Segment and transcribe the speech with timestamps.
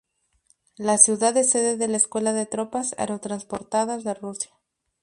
[0.77, 4.51] La ciudad es sede de la escuela de Tropas Aerotransportadas de Rusia.